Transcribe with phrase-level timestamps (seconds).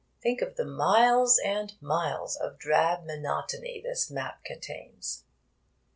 [0.19, 5.25] Think of the miles and miles of drab monotony this map contains!